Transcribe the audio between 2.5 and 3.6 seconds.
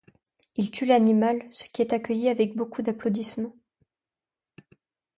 beaucoup d'applaudissements.